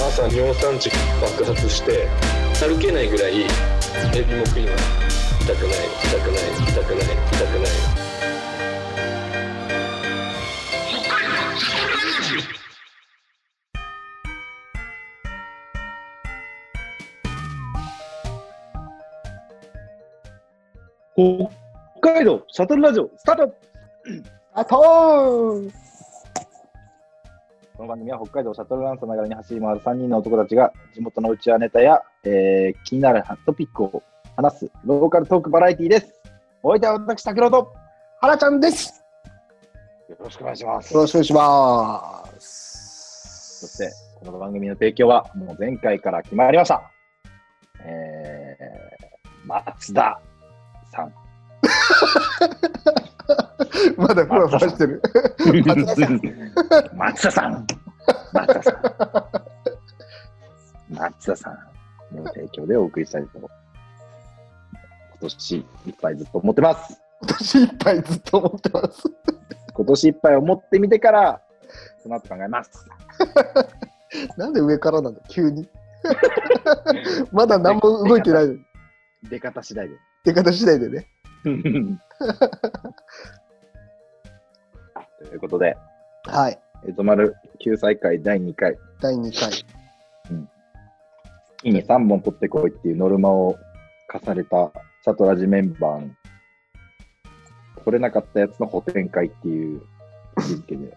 [0.00, 2.08] 朝尿酸値爆発して
[2.58, 3.44] 歩けないぐらいエ
[4.22, 7.70] ビも食います痛くない痛くない痛くない痛くない。
[22.00, 23.54] 北海道シャトルラジオスタート。
[24.54, 25.87] あとー
[27.78, 34.02] この番組は北海道シャトルランさながらに走り回る3人の男たちが地元のうちわネタや、えー気になるトピックを
[34.34, 36.12] 話すローカルトークバラエティーです。
[36.64, 37.72] お相手は私、拓郎とよ
[38.20, 39.04] 原ちゃんです。
[40.18, 40.92] ろしくお願いします。
[40.92, 43.60] よろしくお願いします。
[43.60, 43.92] そして、
[44.24, 46.90] この番組の提供はもう前回から決まりました。
[47.84, 50.20] えー、松田
[50.90, 51.14] さん。
[53.96, 55.02] まだふわふわしてる。
[56.94, 57.66] 松田さん
[58.32, 58.84] 松田さん。
[60.90, 61.68] 松田さん。
[62.14, 63.48] の提供でお送りしたいと、今
[65.20, 65.60] 年い
[65.90, 67.00] っぱいずっと思ってます。
[67.20, 69.02] 今年いっぱいずっと思ってます。
[69.74, 71.42] 今年いっぱい思ってみてから、
[72.02, 72.86] その後考えます。
[74.36, 75.68] なんで上からなんだ、急に？
[77.32, 78.58] まだ何も動いてない。
[79.28, 79.94] 出方次第で。
[80.24, 81.06] 出方次第でね。
[85.18, 85.76] ということで、
[86.24, 86.58] はい。
[86.86, 89.50] えとまる救済会第2回、第2回。
[91.58, 93.56] 月に3本取ってこいっていうノルマを
[94.06, 94.70] 課された
[95.02, 96.10] シャトラジメンバーの
[97.84, 99.80] 取れなかったやつの補填会っていう
[100.36, 100.96] 位置づけで。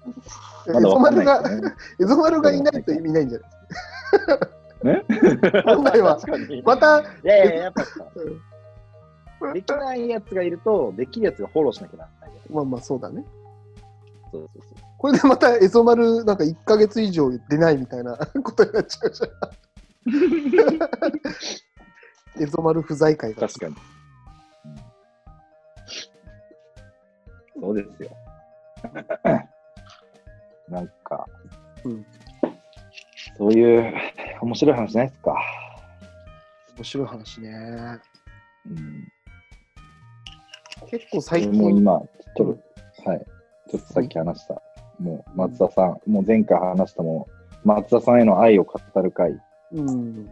[0.68, 1.10] エまだわか
[1.50, 1.74] ね。
[2.00, 3.50] エゾマルがいないと意味ないんじゃない
[4.82, 5.04] ね？
[5.64, 6.18] 本来は
[6.64, 8.49] また、いやいや、やっぱさうん
[9.54, 12.30] できないやつがいると、できるやつがフォローしなきゃならない。
[12.50, 13.24] まあまあそうだね。
[14.32, 14.74] そうそうそう。
[14.98, 19.30] これでまたエゾマルなんか1ヶ月以上出ないみたいな ことになっちゃうじゃん。
[22.42, 23.48] エゾマル不在会が。
[23.48, 23.74] 確かに。
[23.74, 23.80] うん
[27.62, 28.10] そうですよ。
[30.70, 31.26] なんか、
[31.84, 32.06] うん
[33.36, 33.92] そういう
[34.42, 35.34] 面白い話ないですか？
[36.76, 37.98] 面白い話ね。
[38.66, 39.08] うん、
[40.88, 42.00] 結構最近、もう今、
[42.36, 42.56] ちょっ
[43.04, 43.26] と、はい、
[43.70, 44.62] ちょっとさっき話した、
[44.98, 47.28] もう松田さん、もう前回話したも
[47.64, 49.38] う、松田さんへの愛を語る会
[49.72, 50.24] うん。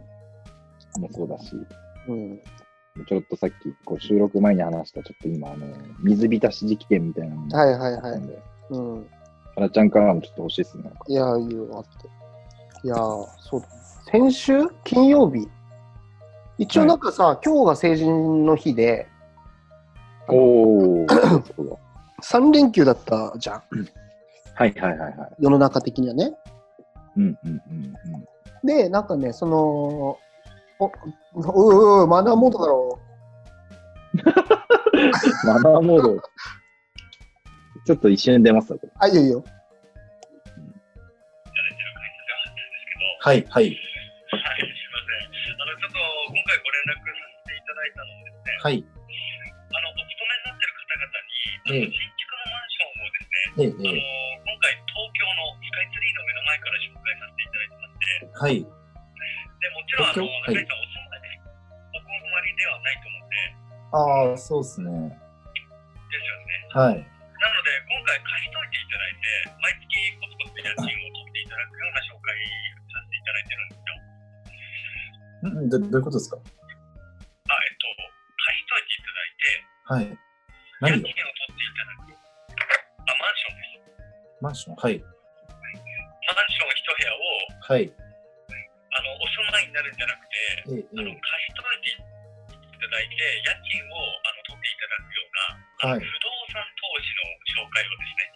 [0.99, 1.55] もそうだし、
[2.07, 2.41] うん。
[3.07, 3.55] ちょっとさっき
[3.85, 5.67] こう収録前に話した、ちょっと今、あの
[6.01, 8.21] 水浸し事件みたいなのがはいはいはい
[8.71, 9.07] うん。
[9.55, 10.91] 原ちゃんからもちょっと欲しいですね。
[11.07, 12.87] いや、いいよ、あって。
[12.87, 13.61] いや、そう。
[14.11, 14.67] 先週？
[14.83, 15.47] 金曜日？
[16.57, 19.07] 一応なんかさ、今日が成人の日で、
[20.31, 21.75] おー、そうだ。
[22.21, 23.63] 3連休だったじゃん。
[24.55, 25.35] はいはいはいはい。
[25.39, 26.33] 世の中的にはね。
[27.15, 27.93] うんうんうん
[28.63, 28.67] うん。
[28.67, 30.19] で、なんかね、その、お、
[30.79, 30.91] おい
[31.33, 32.99] おいおい、マナーモードだろ
[35.45, 36.21] マナーモード。
[37.85, 38.91] ちょっと一瞬出ますわ、これ。
[38.99, 39.43] あ、いいよいいよ。
[43.21, 44.41] はい、はい、はい、すみませ
[45.51, 45.61] ん。
[45.61, 45.97] あの、ちょっと
[46.27, 48.98] 今回ご連絡させていただいたのはですね、はい。
[51.69, 54.01] 新築のマンションをですね、ええ、あのえ
[54.41, 58.65] 今回東京のスカイツリーの目の前から紹介させていただいてまして、え、はい。
[58.65, 61.37] でもちろん、あの、中井さんお住まい、
[61.93, 63.53] お困りではないと思って、
[63.93, 64.89] ああ、そうですね。
[64.89, 66.73] ですよね。
[66.73, 67.05] はい。
[67.05, 72.33] なので、今回貸しといていただいて、毎月コツコツ家賃を取っていただくような紹介
[72.89, 73.93] させていただいてるんですよ。
[75.53, 76.37] うん、どどういうことですか？
[76.37, 77.85] あ、えっと、
[78.41, 80.17] 貸しといていただいて、はい。
[80.79, 81.28] 家何を
[84.41, 84.99] マンションはい。
[84.99, 85.11] マン
[86.49, 87.19] ション一部屋を
[87.61, 87.91] はい。
[88.91, 90.33] あのお住まいになるんじゃなくて、
[90.73, 92.01] ええ、あの貸しといてい
[92.79, 98.33] ただいて、家賃をあの取っていただくような、はい不動産投資の紹介をですね、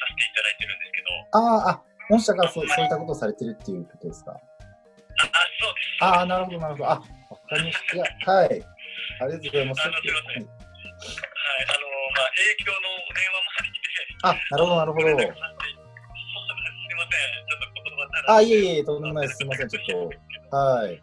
[0.00, 4.32] させていただいてるんですけど、ああ、あ、もしかそうそういったことをされてるっていうことですか？
[4.32, 4.40] あ、あ
[5.60, 6.00] そうです。
[6.00, 6.90] ああ、なるほど、なるほど。
[6.90, 7.78] あ、わかりまし
[8.24, 8.32] た。
[8.32, 8.64] はい。
[9.20, 9.84] ありがとうございます。
[9.84, 11.84] あのすいませんはい、あの
[12.16, 13.44] まあ、営業のお電話も
[14.22, 15.08] あ、なるほど、なるほど。
[15.08, 15.40] すすみません、
[17.48, 19.38] ちょっと言葉足らずあ、いえいえ、とんでもないです。
[19.38, 20.56] すみません、ちょっと。
[20.56, 21.00] はい。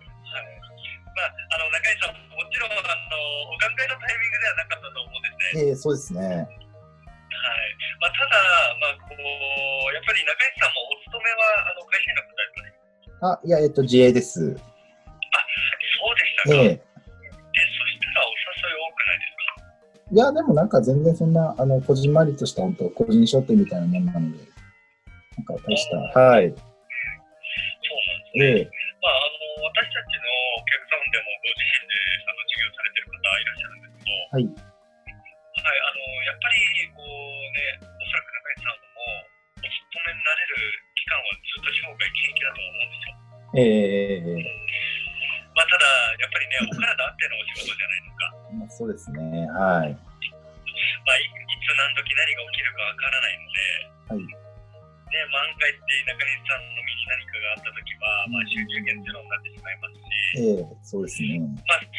[1.18, 3.18] まあ、あの中井さん、もちろんあの
[3.50, 5.66] お考えのタイミングではなかったと思うんですね。
[5.66, 6.22] ええ、そうですね。
[6.22, 6.48] はい
[8.00, 8.38] まあ、ただ、
[8.82, 12.74] まあ、こうやっぱり中井さんもお勤めはあの会社員の方ですね。
[13.22, 14.38] あ、いや、えっと、自営です。
[14.38, 14.62] そうで
[16.22, 16.56] したか。
[16.56, 16.87] ええ
[20.12, 24.44] いや、でもなんか全然そんな、あの、こじんまりとした、本当個人商店みたいなもんなので、
[25.48, 25.98] か大した。
[26.20, 26.52] はい。
[26.52, 26.60] そう
[28.04, 28.68] なんですね。
[28.68, 30.28] ええまあ、あの私たちの
[30.60, 31.96] お客さんでもご自身で
[32.28, 34.44] あの授業されてる方いらっしゃるんですけど、はい。
[34.48, 39.08] はい、あのやっぱりこうね、おそらく中井さんも
[39.64, 43.24] お勤めになれる期間はずっと生涯現役だと思うんですよ。
[43.56, 44.67] ええま
[48.78, 49.50] そうですね。
[49.58, 49.90] はい。
[49.90, 49.98] まあ、い
[51.26, 51.42] いつ
[51.74, 53.58] 何時何が起きるかわからないので、
[54.06, 54.22] はい。
[54.22, 54.30] ね、
[55.34, 61.42] 万が一中西さんの身に何かがあったときは、まあ、収入源ゼロになってしまいますし、ええそうですね。
[61.66, 61.98] まあ、つそ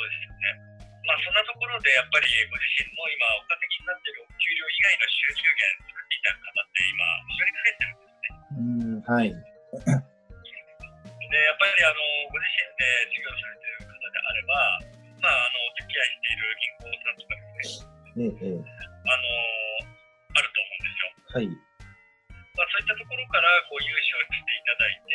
[0.00, 0.56] うですよね。
[1.04, 8.32] まあ、そんなところで、やっぱりご自身の今、お稼ぎになっているお給料以外の収入源作っていた方って今、非常に増えてるんですね。
[8.56, 9.28] うん、はい。
[9.28, 9.36] で、
[11.44, 12.00] やっぱりあの
[12.32, 14.80] ご自身で授業されている方であれば、
[15.20, 17.84] まあ、あのお付き合いしている銀行さんとかです
[18.16, 19.24] ね、ええええあの
[20.32, 21.12] あると思うんですよ。
[21.36, 21.48] はい。
[22.56, 25.12] まあ、そういったところからこう融資をしていただいて、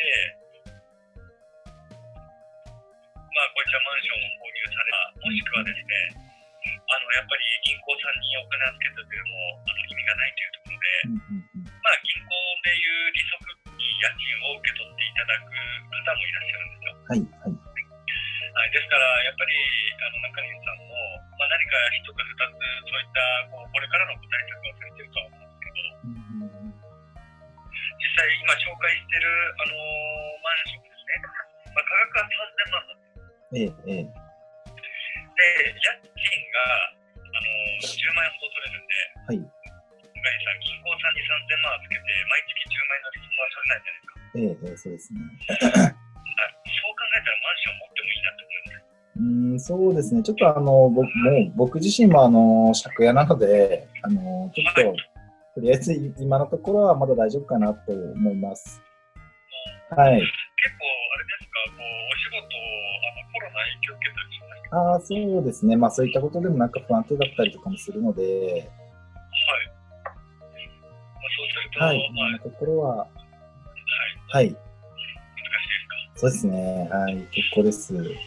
[3.34, 6.26] まあ、こういったマンションを購入された、もしくはですね、
[6.86, 12.30] あのやっぱり銀行さんにお金預けたというのもあの意味がないというところで、うんうんうんまあ、銀行
[12.62, 13.34] でいう利息
[13.74, 14.22] に家賃
[14.54, 16.94] を受け取っていただく方もいらっしゃるんですよ。
[17.06, 17.22] はい。
[17.42, 17.55] はい。
[18.56, 19.52] はい、ですから、やっぱり
[20.00, 20.96] あの中西さんも、
[21.36, 22.56] まあ、何か一つ、二つ、
[22.88, 23.20] そういった
[23.52, 26.72] こうこれからの具体策をされているとは思うんですけど、うん
[28.00, 29.28] 実際、今紹介している、
[29.60, 29.76] あの
[30.40, 31.20] マンションですね、
[31.68, 33.28] まあ、価格は3000万なんです。
[33.36, 34.24] ええええ
[35.36, 37.52] で、家賃が、あの
[37.84, 39.44] 10万円ほど取れるんで、はい。
[39.44, 39.52] 中
[40.16, 44.24] 西さん、銀行さんに3000万預けて、毎月10万円の利息は取れないじゃないですか。
[44.32, 46.00] ええええそうですね。
[46.36, 48.96] 考えたらマンション持ってもいいなと思います。
[49.16, 49.24] う
[49.54, 50.22] ん、そうですね。
[50.22, 54.96] ちょっとあの、僕も、僕自身もあの、借家なので、あの、ちょっと、
[55.56, 58.82] とりあえず今のところはまだ大丈夫かなと思います。
[59.90, 60.20] はい。
[60.20, 60.26] 結
[60.76, 60.84] 構、
[61.14, 65.76] あれですか、こうお仕事、あのコロナ影響を受けたりしましたああ、そうですね。
[65.76, 68.64] まあそういったことでもなんか不安定だったりとかもするので、はい。
[68.64, 68.70] ま
[70.04, 70.12] あ、
[71.32, 72.12] そうすると、はい。
[72.14, 73.08] まあ、今のところは、はい、
[74.28, 74.56] はい。
[76.16, 76.88] そうですね。
[76.90, 77.16] はい。
[77.30, 77.92] 結構です。
[77.94, 78.24] わかりまし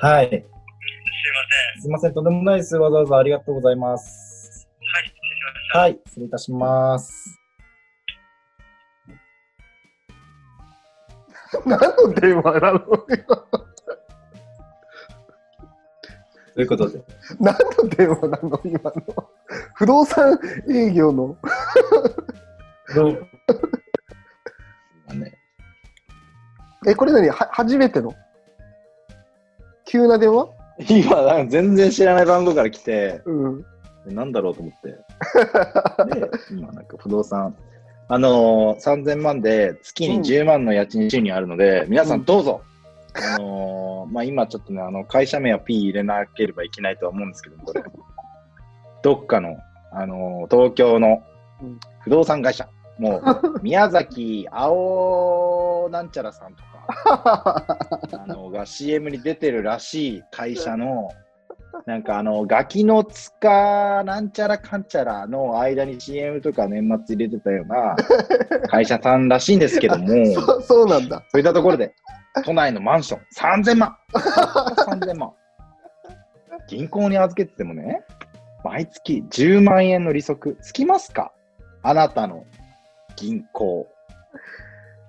[0.00, 0.06] た。
[0.06, 0.28] はい。
[0.30, 1.82] すいません。
[1.82, 2.14] すいません。
[2.14, 2.76] とんでもないです。
[2.76, 4.66] わざわざありがとうございます。
[4.80, 5.78] はい、失礼しました。
[5.78, 5.98] はい。
[6.06, 7.40] 失礼いたします。
[11.66, 13.12] 何の電話なのと
[16.60, 17.04] いうことで。
[17.38, 18.92] 何の電話なの今の。
[19.74, 20.38] 不動産
[20.70, 21.36] 営業の。
[26.86, 27.28] え、これ何？
[27.28, 28.14] は初めての？
[29.84, 30.48] 急な電話？
[30.88, 33.64] 今、なんか全然知らない番号から来て、うん。
[34.06, 34.88] なんだろうと思って。
[36.20, 37.56] で、今なんか不動産、
[38.08, 42.60] あのー、3000万で月に10万の家賃収入あるので、皆さんどうぞ。
[43.34, 47.82] あのー、まあ、今ちょっとね、あの、会社名は P 入れなければいけないとは思うんですけど、これ。
[49.02, 49.56] どっかの、
[49.90, 51.22] あのー、東京の
[51.62, 52.68] うん不動産会社。
[52.98, 53.22] もう、
[53.62, 56.75] 宮崎青なんちゃらさんとか、
[57.14, 61.10] あの、が CM に出てるらしい会社の、
[61.84, 67.96] なんかあの、ガキの塚なんちゃらかんちゃらの間に CM とか年末入れてたような
[68.68, 71.22] 会社さんらしいんですけども、 そうそうなんだ。
[71.28, 71.92] そういったところで、
[72.44, 73.20] 都内のマンション
[73.62, 75.32] 3000万 !3000 万
[76.68, 78.02] 銀行に預けててもね、
[78.64, 81.32] 毎月10万円の利息つきますか？
[81.82, 82.44] あなたの
[83.16, 83.86] 銀行。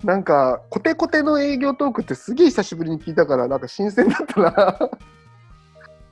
[0.03, 4.89] なんか、コテコテの営業トークってすげえ久しぶりに聞いたから、なんか新鮮だったな。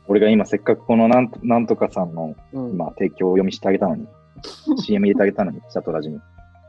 [0.07, 4.07] 俺が今せっかくこのなんとなんとかさんのうん、今提供を読みしてあげたのに、
[4.77, 6.19] CM 入れてあげたのに、シャトラジに。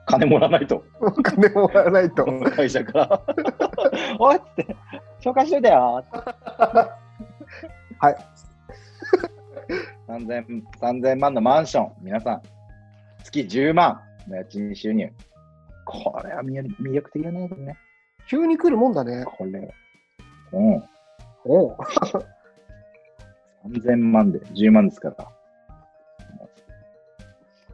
[0.06, 0.84] 金もらわないと。
[1.00, 3.22] お金もらわないと会社から。
[4.20, 4.76] おいって、
[5.20, 6.04] 紹介しといてよ。
[7.98, 8.16] はい。
[10.08, 12.42] 3000, 3000万のマンション、皆さん、
[13.24, 15.10] 月10万の家賃収入。
[15.86, 17.78] これは魅力的だね、ね。
[18.28, 19.24] 急に来るもんだね。
[19.24, 19.72] これ。
[20.52, 20.82] うん。
[21.44, 21.76] おう
[23.70, 25.32] 3000万で10万ですから。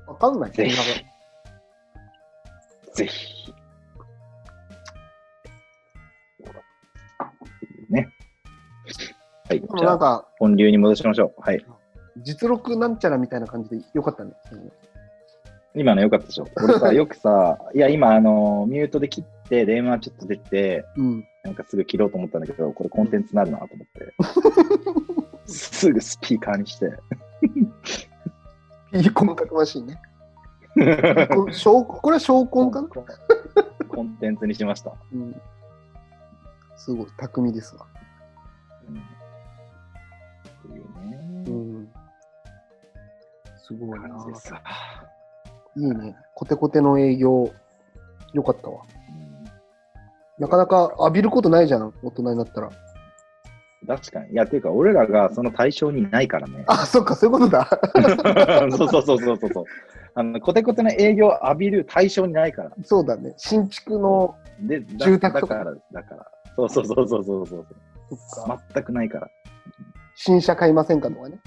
[0.06, 0.50] わかんない。
[0.52, 0.76] ぜひ
[2.94, 3.54] ぜひ。
[7.88, 8.08] ね。
[9.48, 9.60] はい。
[9.60, 11.40] じゃあ、本流に戻しましょう。
[11.40, 11.64] はい。
[12.18, 14.32] 実録なんちゃらみたいな感じでよかったね。
[15.74, 16.46] 今のよかったでしょ？
[16.62, 21.26] 俺さ、よくさ、いや、今、あの、ミュートで切って、電話ちょっと出て、うん。
[21.44, 24.14] なんかすぐ切ろうと思ったんだけど、これコンテンツになるなと思って。
[25.46, 26.92] すぐスピーカーにして。
[28.94, 30.00] いい細かくマシンね。
[30.74, 30.80] こ
[31.46, 32.88] れ証これは証拠かな、
[33.88, 34.94] コンテンツにしました。
[35.12, 35.34] うん、
[36.76, 37.86] すごい、巧みですわ。
[38.88, 39.00] うんっ
[40.62, 41.16] ていううね。
[41.80, 41.88] ん。
[43.58, 44.62] すごいな感じですわ。
[45.76, 46.16] いいね。
[46.34, 47.50] コテコテの営業、
[48.32, 48.82] よかったわ。
[49.16, 49.32] うん
[50.42, 52.70] なかなか浴びることないじゃん、大人になったら。
[53.86, 54.32] 確かに。
[54.32, 56.64] いや、っていうか、俺らがその対象にないからね。
[56.66, 57.68] あ、そっか、そういうことだ。
[58.76, 59.64] そうそうそうそうそう。
[60.14, 62.72] あのコテコテの営業を浴びる対象にないから。
[62.82, 63.34] そうだね。
[63.36, 66.26] 新築の、で、だ住宅とかだから、だから。
[66.56, 67.66] そうそうそうそうそうそう
[68.08, 69.28] そっか、全くないから。
[70.16, 71.38] 新車買いませんかとかね。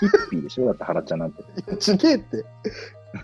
[0.00, 0.66] ヒッピーでしょ？
[0.66, 1.42] だって、原ちゃんなんて。
[1.42, 2.44] いや、ちげえって。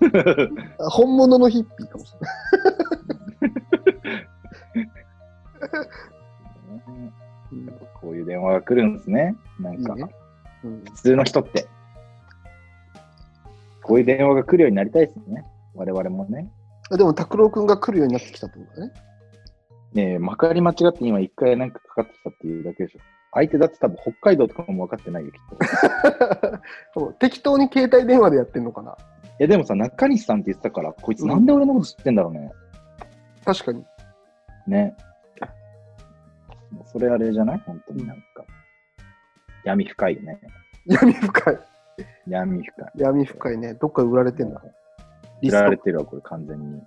[0.79, 2.33] 本物のヒッピーかもしれない。
[7.53, 7.69] う ん
[8.01, 9.37] こういう電話が来るんですね。
[9.61, 10.15] なんか、いいね
[10.65, 11.67] うん普通の人って。
[13.83, 15.45] こういう電話が来るようになりたいですね。
[15.75, 16.51] 我々もね。
[16.91, 18.93] あでも、拓郎くんが来るようになってきたってことだね。
[19.95, 23.01] ねえ、まかり間違って今一回なんかかかってきたっていうだけでしょ。
[23.33, 25.65] 相手だって多分北海道とかも分かってないよ、きっと。
[25.65, 26.59] い
[26.95, 28.97] そう適当に携帯電話でやってんのかな。
[29.43, 32.53] や、でもさ、中西さんって言ってたから、こいつなんで俺のこと知ってんだろうね。
[33.45, 33.85] 確かに。
[34.69, 34.97] ね。
[36.87, 37.63] それあれじゃない？
[37.67, 38.45] 本当になんか。
[39.65, 40.41] 闇深いよね。
[40.87, 41.59] 闇深い。
[42.29, 42.93] 闇深い。
[42.97, 43.75] 闇深いね。
[43.75, 44.63] どっかで売られてんだ。
[45.41, 46.83] リ知ストられてるわ、これ完全に。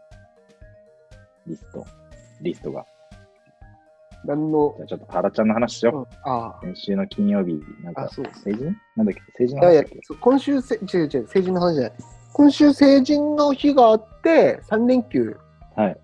[1.47, 1.85] リスト。
[2.41, 2.85] リストが。
[4.25, 4.75] 何の？
[4.77, 5.95] じゃ、あちょっと原ちゃんの話しよう。
[5.97, 8.25] うんあ先週の金曜日、なんかあ、、そう。
[8.43, 8.75] 成人？
[8.95, 9.21] なんだっけ？
[9.37, 11.93] 成人の話だっけ、今週せ、違う違う、成人の話じゃない。
[12.33, 15.37] 今週成人の日があって、3連休
[15.75, 15.97] はい。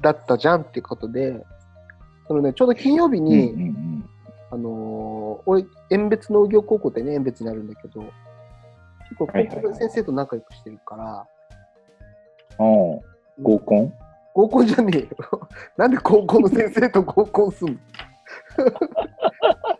[0.00, 1.44] だったじゃんってことで、
[2.28, 4.10] そのね、ちょうど金曜日うんに、うんうん。
[4.50, 8.00] あのー俺、遠別農業高校ってね、遠別にあるんだけど、
[9.10, 11.26] 結構、先生と仲良くしてるから、
[12.58, 13.00] おう
[13.42, 13.92] 合コン？
[14.34, 15.08] 合コンじゃねえよ。
[15.78, 17.78] なんで高校の先生と合コンすんの？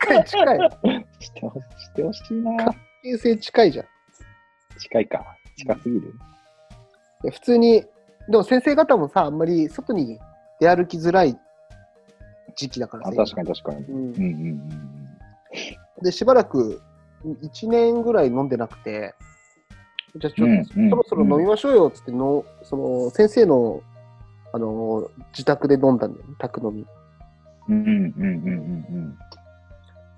[0.01, 0.59] 近い、近い。
[1.19, 2.65] してほしてほしいな。
[2.65, 3.87] 関係性近いじゃん。
[4.79, 5.25] 近いか。
[5.57, 6.15] 近すぎる。
[7.25, 7.83] いや普通に、
[8.29, 10.21] でも先生方もさ、あんまり外に
[10.61, 11.37] 出歩きづらい
[12.57, 13.85] 時期だからあ、さ確かに確かに。
[13.87, 14.69] うんうんうんうん
[16.03, 16.81] で、しばらく
[17.25, 19.15] 1年ぐらい飲んでなくて、
[20.17, 23.81] じゃあちょっと、うんうんそろそろ飲みましょうよっつっての、その先生の
[24.55, 26.87] あの自宅で飲んだんだよね、宅飲み。
[27.69, 27.77] うん。
[27.77, 29.19] うんうんうんうん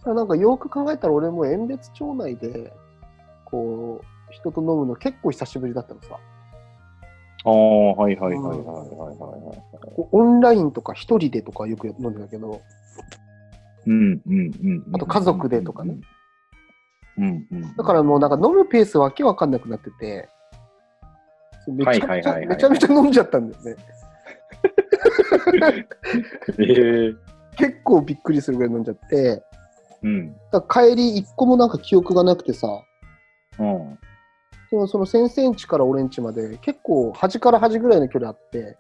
[0.05, 2.71] さなんかよく考えたら俺も遠別町内で、
[3.47, 6.19] こう、人と飲むの結構久しぶりだったのさ。
[7.45, 9.95] ああ、はいはいはいはいはいはい。
[9.97, 12.61] こうオンラインとか一人でとかよく飲んでたけど、
[13.87, 14.95] うんうんうん。
[14.95, 15.97] あと家族でとかね。
[17.17, 17.77] うんうん。
[17.77, 20.29] だからもうなんか飲むペースわけわかんなくなってて、
[21.69, 23.77] めちゃめちゃはいはいはいはいめちゃめちゃ飲んじゃったんだよね。
[26.59, 27.15] ええ。
[27.57, 29.43] 結構びっくりするぐらい飲んじゃって、
[30.03, 30.37] うん。
[30.53, 32.69] だ帰り一個もなんか記憶がなくてさ、
[33.59, 33.99] うん。
[34.71, 38.77] でもその先生ん家から俺ん家まで結構端から端ぐらいの距離あって、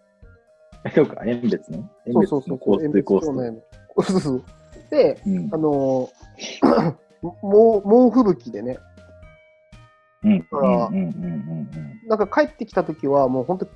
[0.94, 1.90] そうか、遠別ね。
[2.12, 4.44] そうそうそう、コースとコースそうそう
[4.90, 5.48] で、うん。
[5.52, 6.94] あのー
[7.42, 8.78] もう猛吹雪でね、
[10.22, 10.42] うん。
[10.42, 12.08] からうんうんうんうん。
[12.08, 13.66] なんか帰ってきた時はもう本当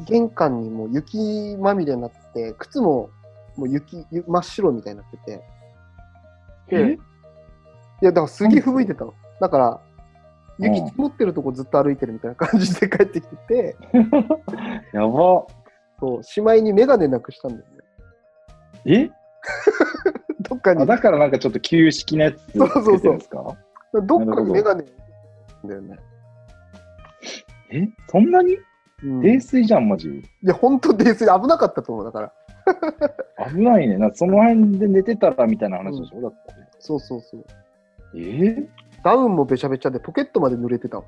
[0.00, 3.10] 玄関にもう雪まみれになってて、靴も
[3.56, 5.44] もう雪ゆ真っ白みたいになってて、
[6.70, 6.86] うん。
[6.88, 6.98] でい
[8.04, 9.14] やだからすげえ吹雪いてたの。
[9.40, 9.80] だから
[10.58, 13.76] 雪うん積もってるとこずっと歩いてるみたいな感じで帰ってきてて、
[14.92, 15.46] やば。
[16.00, 17.64] そう、しまいにメガネなくしたんだよ
[18.84, 19.06] ね。
[19.06, 19.10] え？
[20.48, 23.12] どっかにあ、だからなんかちょっと旧式のやつつそうそうそ
[23.94, 24.84] うどっかにメガネ
[25.64, 25.96] だよね。
[27.70, 27.88] え？
[28.08, 28.54] そんなに？
[28.54, 28.62] うん、
[29.02, 30.22] 泥い酔じゃん、マジ。
[30.42, 32.04] や、本当泥酔危なかったと思う。
[32.04, 32.32] だから。
[33.50, 33.98] 危ないね。
[33.98, 36.38] なその辺で寝てたらみたいな話でしょ、だって。
[36.78, 37.44] そうそうそう。
[38.14, 38.18] え？
[38.18, 38.68] ー、
[39.02, 41.04] ダウンもべちゃべちゃでポケットまで濡れてたわ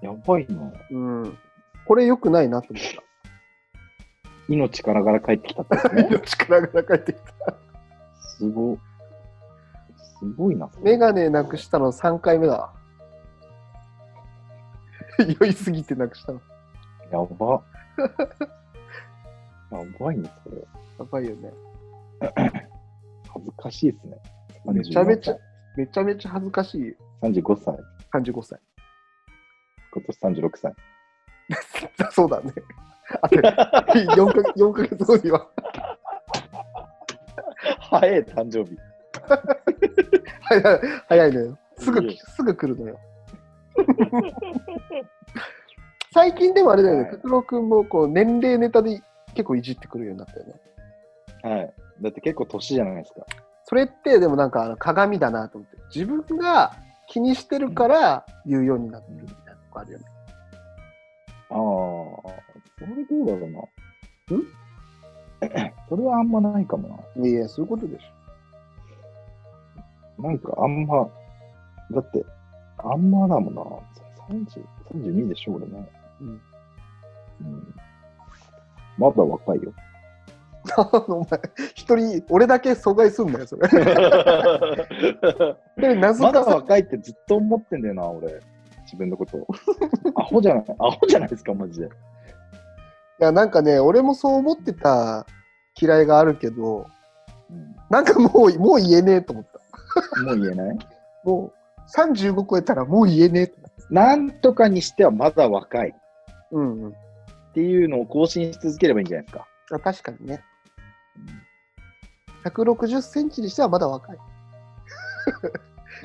[0.00, 0.72] やばいな。
[0.90, 1.38] うん。
[1.86, 3.02] これ良くないなと思った。
[4.48, 5.94] 命からがら帰ってきたってこと？
[5.94, 6.20] ね。
[6.24, 7.54] 力が帰ってきた。
[8.20, 8.78] すご。
[10.20, 10.70] すごいな。
[10.82, 12.72] メガネなくしたの3回目だわ。
[15.40, 16.40] 酔いすぎてなくしたの。
[17.10, 17.62] やば。
[19.70, 20.56] やばいね、それ。
[20.98, 21.52] やばいよね。
[23.32, 24.16] 恥ずかしいですね。
[24.72, 25.36] めちゃめちゃ、
[25.76, 26.94] めちゃめちゃ恥ずかしいよ。
[27.22, 27.76] 35歳。
[28.12, 28.58] 35歳。
[29.92, 30.74] 今年36歳。
[32.12, 32.52] そうだね。
[33.22, 35.46] あと4か4ヶ月後には。
[37.80, 38.76] 早い、誕生日。
[40.42, 41.58] 早い早いのよ。
[41.78, 42.98] すぐすぐ来るのよ。
[46.12, 49.02] 最近でもあれだよね、はい拓郎君もこう年齢ネタで
[49.34, 50.54] 結構いじってくるようになったよね。
[51.42, 51.74] はい。
[52.00, 53.26] だって結構年じゃないですか。
[53.64, 56.74] それってでもなんかあの鏡だなと思って、自分が
[57.08, 60.04] 気にしてるから言うようになってるみたいなとこあるよね。
[61.50, 61.56] ああ、
[62.78, 63.60] それどうだろうな。
[64.36, 64.42] ん？
[65.88, 68.02] それはあんまないかもいやいや、そういうことでし
[70.18, 70.28] な。
[70.28, 71.08] なんかあんま、
[71.92, 72.24] だって、
[72.78, 73.62] あんまだもんな。
[74.28, 75.88] 30、32でしょ、俺ね。
[76.20, 76.40] うん
[77.40, 77.74] うん。
[78.98, 79.72] まだ若いよ。
[80.76, 80.82] ょ。
[81.08, 81.40] お前、
[81.74, 83.68] 一人、俺だけ阻害すんだよ、それ。
[85.76, 88.40] で、謎まだ若いってずっと思ってんだよな、俺。
[88.82, 89.46] 自分のこと。
[90.16, 91.86] アホじゃない、アホじゃないですか、マジで。
[91.86, 91.90] い
[93.20, 95.26] や、なんかね、俺もそう思ってた
[95.80, 96.86] 嫌いがあるけど、
[97.50, 100.22] うん、なんかもう、もう言えねえと思った。
[100.22, 100.78] もう言えない？
[101.24, 101.57] もう、
[101.94, 103.52] 35超えたらもう言えねえ。
[103.90, 105.92] なんとかにしてはまだ若いっ
[106.52, 106.92] うんうん。
[107.54, 109.46] ていうのを更新し続ければいいんじゃないですか。
[109.72, 110.42] あ確かにね。
[112.44, 114.18] 160センチにしてはまだ若い。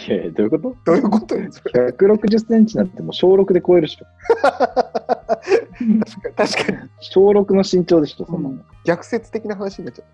[0.08, 0.76] いやいやどういうこと？
[0.86, 4.06] どういうことよ、それ？160センチなんてもう小6で超えるでしょ。
[4.42, 6.00] 確かに。
[6.02, 6.90] 確かに。
[7.00, 8.56] 小6の身長でしょ、そんなの。
[8.86, 10.08] 逆説的な話になっちゃっ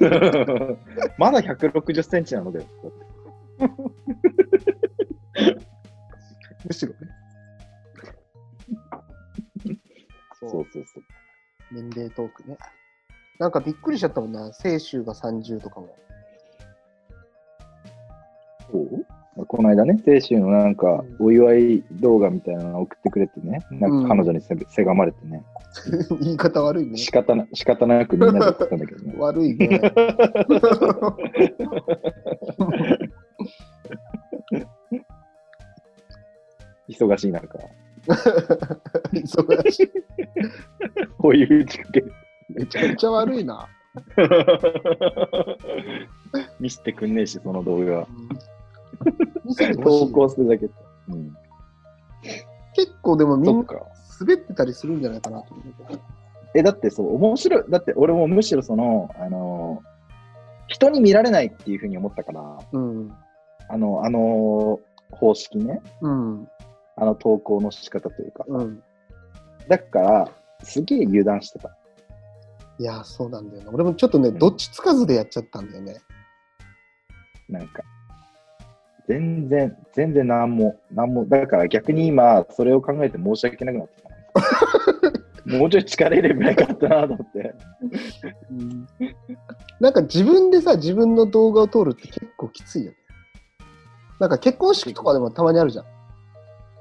[1.18, 2.66] まだ160センチなので。
[6.70, 6.74] た。
[6.74, 6.98] むしろね。
[10.40, 11.02] そうそうそう。
[11.72, 12.56] 年齢トークね。
[13.38, 14.52] なんかびっくりしちゃったもんな。
[14.52, 15.96] 清州が30とかも。
[18.70, 19.06] そう？
[19.46, 25.42] この間ね、青春のなんか、お祝い動画みたいなの送ってくれてね、なんか彼女にせ,、せがまれてね、
[26.20, 26.98] 言い方悪いね。
[26.98, 29.14] 仕方な仕方なくみんなで送ったんだけどね。
[29.22, 29.80] 悪いね。
[37.06, 37.58] 忙しい中、
[39.12, 39.90] 忙しい。
[41.18, 42.04] こういう打ち掛け
[42.54, 43.68] めちゃめちゃ悪いな。
[46.60, 48.06] 見せてくんねえし、その動画。
[49.44, 50.68] 見せ投い稿するだけ。
[51.08, 51.34] うん、
[52.74, 53.64] 結構でもみんな。
[54.20, 55.64] 滑ってたりするんじゃないかなと思う。
[56.54, 57.64] え、だってそう、面白い。
[57.70, 59.90] だって俺もむしろその、あのー
[60.70, 63.12] 人に見られないっていうふうに思ったから、うん。
[63.68, 64.78] あの、あの
[65.10, 66.48] 方式ね、うん。
[67.00, 68.44] あの投稿の仕方というか。
[68.46, 68.82] うん。
[69.68, 70.28] だから、
[70.62, 71.74] すげえ油断してた。
[72.78, 73.70] いや、そうなんだよな。
[73.72, 75.96] 俺もちょっとね、うんどっちつかずでやっちゃったんだよね。
[77.48, 77.82] なんか、
[79.08, 85.58] 全然、全然なんも、なんも、だから逆に今、それを考えて申し訳なくなってきたな。
[85.58, 87.54] もうちょい力入れればよかったなと思って。
[88.50, 88.86] うん。
[89.80, 92.96] なんか自分でさ、自分の動画を撮るって結構きついよね。
[94.20, 95.99] なんか結婚式とかでもたまにあるじゃん。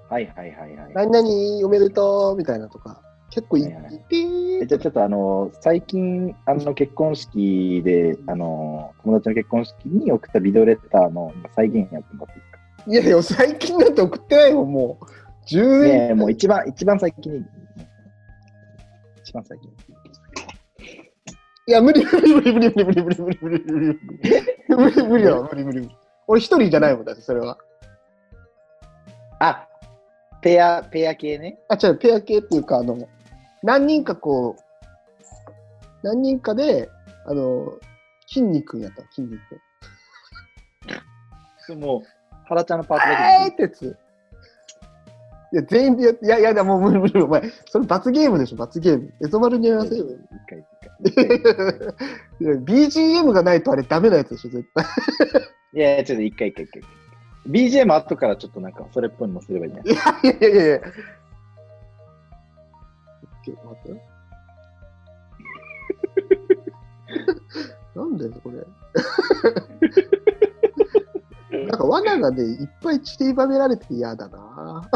[0.09, 0.93] はいはいはいはい。
[0.93, 3.01] 何々おめでとうみたいなとか。
[3.31, 12.91] 結構いはいはいいてーえじゃあちょっとあの、最近、あの、結婚式で、あの、友達の結婚式に送ったビデオレターの再現やってもらっていいですか？
[12.91, 15.05] いやいや、最近なんて送ってないもん、もう。
[15.47, 16.17] 10いや年。
[16.17, 17.45] もう一番、一番最近に。
[19.23, 19.69] 一番最近。
[21.67, 23.99] いや、無理無理無理無理無理無理無理 無理無理無理無理
[24.75, 25.95] 無理無理だわ無理無理無理。
[26.27, 27.59] 俺一人じゃないもんだって、それは。
[29.39, 29.67] あ、
[30.41, 31.59] ペア、ペア系ね。
[31.67, 32.97] あ、違う、ペア系っていうか、あの、
[33.63, 34.61] 何人かこう、
[36.03, 36.89] 何人かで、
[37.25, 37.73] あの、
[38.27, 39.39] 筋肉やったの筋肉。
[41.79, 42.01] もう、
[42.45, 43.97] 原ちゃんのパートだえーっけてやつ。
[45.51, 49.13] いや、全員でやって、いやいやだ、もう無理無理、お前、それ罰ゲームでしょ、罰ゲーム。
[49.23, 50.05] エゾマルにやらせよ。
[50.05, 50.79] 一回一回。
[52.63, 54.85] BGM がないとあれダメなやつでしょ、絶対。
[55.73, 56.98] いや、ちょっと一回一回一回。
[57.49, 59.81] BGM 後からちょっとなんか、それっぽいのすればいいね。
[59.85, 60.75] いやいやいやいや。
[60.77, 60.83] オッ
[63.43, 63.97] ケー待ってよ。
[67.95, 68.65] なんだよ、これ？
[71.65, 74.87] なんか罠がね、いっぱい散りばめられて嫌だな。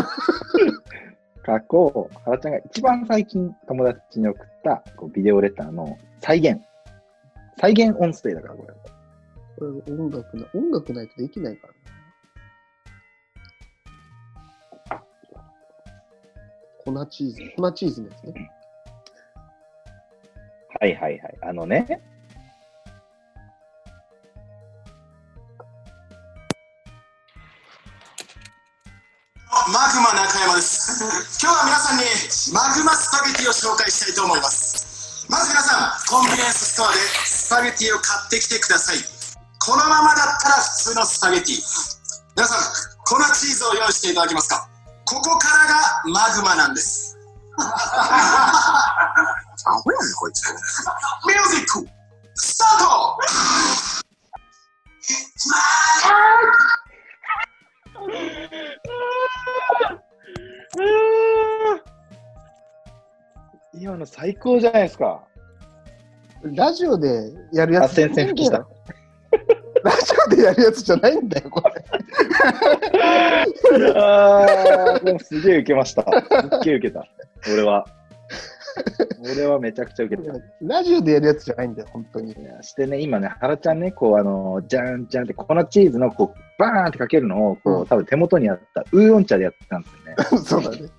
[1.44, 6.62] 過去、原ちゃんが一番最近友達に送ったこうビデオレターの再現。
[7.58, 8.74] 再現音声だから、これ。
[9.58, 11.80] これ音楽な、音楽ないとできないからな。
[16.86, 18.52] 粉チーズ、粉チーズのやつね。
[20.82, 21.38] はいはいはい。
[21.42, 22.02] あのね。
[29.72, 31.40] マグマ中山です。
[31.42, 32.04] 今日は皆さんに
[32.52, 35.26] マグマスパゲティを紹介したいと思います。
[35.30, 38.98] まず皆さん、コンビニエンスストアでスパゲティを買ってきてください。
[39.66, 41.64] このままだったら普通のスパゲティ。
[42.36, 42.60] 皆さん、
[43.08, 44.68] 粉チーズを用意していただけますか？
[45.14, 45.76] ここからが
[46.12, 47.16] マグマなんです。
[47.60, 47.64] ア
[49.74, 50.52] ホやねん、こいつ。
[50.52, 51.88] ミュージック、
[52.34, 53.20] スタート。
[63.76, 65.24] 今の最高じゃないですか。
[66.44, 67.94] ラジオでやるやあ、つ。
[67.94, 68.58] 先生吹きした。
[68.58, 68.66] ラ
[69.92, 71.73] ジオでやるやつじゃないんだよ、これ。
[73.96, 76.04] あーでもすげえ受けました。
[76.04, 77.08] すっげえ受けた。
[77.52, 77.86] 俺は。
[79.22, 80.36] 俺はめちゃくちゃ受けた。
[80.36, 82.36] いラジオでやるやつじゃないんだよ、本当に。
[82.44, 90.38] やしてね、今ね、原ちゃんね、こう、あの、じゃんじゃんって、粉チーズの、こう、バーンってかけるのを、こう、うん多分手元にあった、ウーロン茶でやってたんですよね。
[90.44, 90.90] そうだね。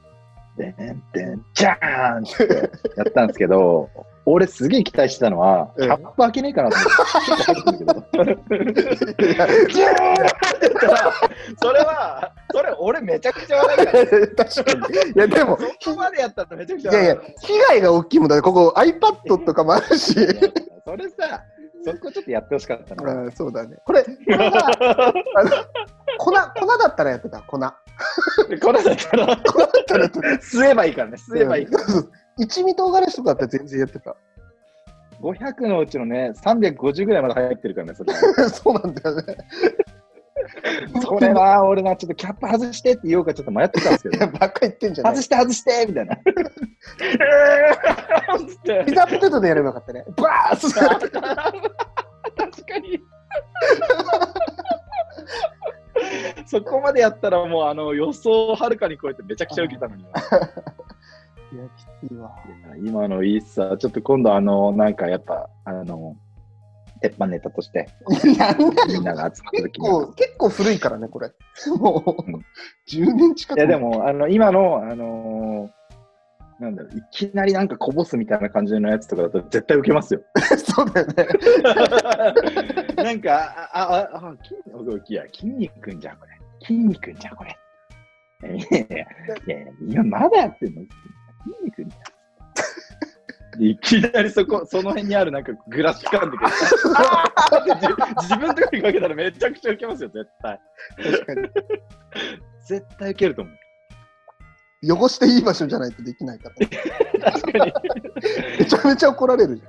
[0.57, 3.91] でんでん、じゃーんってやったんですけど、
[4.27, 8.85] 俺すげえ期待してたのは、キうんャップ開けねえかなと思って、結構入ってるけど。
[9.69, 10.31] じゃーんって
[10.63, 11.13] 言ったら、
[11.61, 14.47] それは、それ俺めちゃくちゃ笑いから。
[14.47, 14.95] 確かに。
[14.95, 18.43] いや、でも、そこまでやったらめちゃくちゃいやいや、被害が大きいもんだね。
[18.43, 20.15] ここ iPad とかもあるし。
[20.15, 21.43] それさ、
[21.85, 23.13] そこちょっとやってほしかったな。
[23.13, 23.77] うん、そうだね。
[23.85, 24.03] これ、
[26.19, 27.59] 粉、粉だったらやってた、粉。
[27.59, 27.75] 粉だっ
[28.61, 29.39] たら、っ
[29.87, 30.29] たらやってた。
[30.29, 31.67] 吸えばいいからね、吸えばいい
[32.39, 34.17] 一味唐辛子とかだったら全然やってた。
[35.21, 38.13] 500のうちのね、350ぐらいまで入ってるからね、それ。
[38.51, 39.37] そうなんだよね。
[41.03, 46.17] それは俺な、ちょっとキャップ外してって言おうかちょっと迷ってたんですけど、ばっか言ってんじゃない外して外してみたいな。
[48.77, 50.05] えピザポテトでやればよかったね。
[50.17, 50.73] バーッ
[52.37, 53.01] 確かに。
[56.47, 60.03] そこまでやったらもうあの予想をはるかに超えてめちゃくちゃ受けたのに。
[61.53, 62.35] いや、きついわ。
[62.85, 66.17] 今のいいっさ、ちょっと今度あの、なんかやっぱ、あの、
[67.09, 67.87] 鉄板ネタとして、
[68.89, 69.05] みん。
[69.05, 69.89] なが集まった結時に。
[69.89, 71.31] 構、結構古いからね、これ。
[71.77, 72.45] もう、うん
[72.89, 73.59] 10年近く。
[73.59, 75.85] いやで、も、あの、今の、あのー
[76.61, 80.23] なんだろう、いきなりなんかこぼすみたいな感じのやつとかだと絶対受けますよ。
[80.57, 81.27] そうだよね。
[83.05, 86.33] なんか、あ、あ、あ、あ筋肉、いや、筋肉んじゃん、これ。
[86.67, 87.57] 筋肉んじゃん、これ。
[88.45, 88.87] いやいやい
[89.47, 90.83] やいや、今まだやってんの？
[90.83, 90.89] 筋
[91.65, 92.14] 肉んじゃん。
[93.59, 96.51] でいきなりそこ、その辺にあるなんかグラス掴んでくる。
[96.51, 97.89] 自
[98.29, 100.61] 自分のとこにかけたらめちゃくちゃ受けますよ、絶対。
[100.97, 101.49] 確かに。
[102.67, 103.55] 絶対受けると思う。
[104.87, 106.51] 汚していい場所じゃないとできないか
[107.21, 107.33] ら。
[107.33, 107.73] 確かに。
[108.61, 109.63] めちゃめちゃ怒られるじ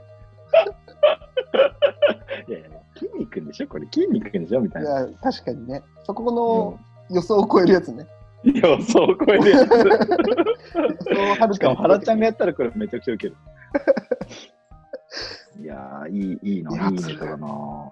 [2.47, 3.67] いやいや、筋肉んでしょ？
[3.67, 4.61] これ筋肉んでしょ？
[4.61, 4.85] みたゃん。
[4.85, 4.99] いな。
[5.07, 5.83] いや、確かにね。
[6.03, 6.79] そこの
[7.15, 8.05] 予想を超えるやつね。
[8.43, 9.71] 予想を超えるやつ。
[9.71, 13.35] 予想をはるしかも、か原ちゃんがやったらこれめちゃくちゃウケる。
[15.61, 17.47] いやー、いい、いいな、いいネタだな。
[17.47, 17.91] こ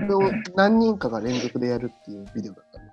[0.00, 0.22] れを
[0.54, 2.84] 何人かが連続でやるっていうビデオだったね。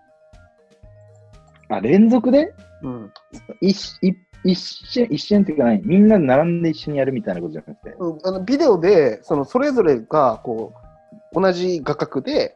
[1.69, 2.53] あ、連続で？
[2.83, 3.13] うん。
[3.61, 7.95] 一一一瞬、一瞬っていうかない、みんなで並んで一緒にやるみたいなことじゃなくて？
[7.97, 10.73] うんあのビデオで、そのそれぞれがこ
[11.33, 12.55] う同じ画角で、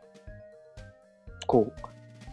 [1.47, 1.73] こう、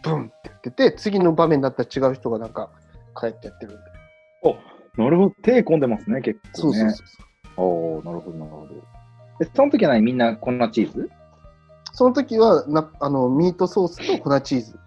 [0.02, 2.70] ブンってやってて、次の場面だったら違う人がなんか、
[3.18, 3.80] 帰ってやってるんで。
[4.98, 6.52] なるほど、手込んでますね、結構ね。
[6.54, 7.64] そうそうそうそう。
[7.64, 8.74] おーなるほど、なるほど。
[9.38, 11.10] で、その時は何みんな粉チーズ？
[11.92, 14.78] その時はなあのミートソースと粉チーズ。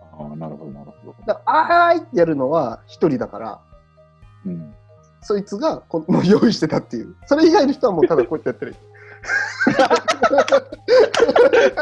[0.00, 1.14] ああ、なるほど、なるほど。
[1.26, 3.60] だあーいってやるのは一人だから、
[4.46, 4.74] うん。
[5.20, 7.16] そいつがこもう 用意してたっていう。
[7.26, 8.76] それ以外の人はもうただこうやってやってる。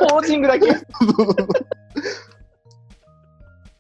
[0.09, 0.67] ポージングだけ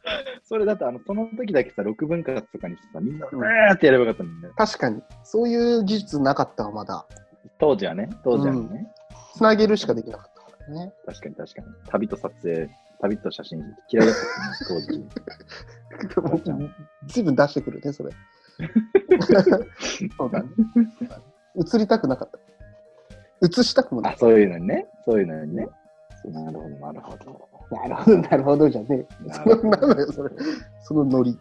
[0.45, 4.51] それだと、あの、その時だけさ、6分割とかにしてさ、みんな、うーってやればよかったのにね。
[4.57, 5.03] 確かに。
[5.23, 7.07] そういう技術なかったわ、まだ。
[7.59, 8.93] 当時はね、当時はね。
[9.35, 10.93] つなげるしかできなかったからね。
[11.07, 11.67] 確かに確かに。
[11.89, 14.99] 旅と撮影、旅と写真、嫌いだった当時。
[16.21, 16.71] もう
[17.07, 18.11] 随分出してくるね、それ。
[20.17, 20.49] そうだね。
[21.57, 22.39] 映りたくなかった。
[23.47, 24.15] 映したくもない、。
[24.15, 24.87] あそういうのにね。
[25.05, 25.69] そういうのにね。
[26.25, 27.54] なるほど、なるほど。
[27.71, 29.33] なるほど、 なるほどじゃねえ。
[29.33, 30.31] その、なんだよ、それ。
[30.83, 31.31] そのノリ。
[31.31, 31.39] い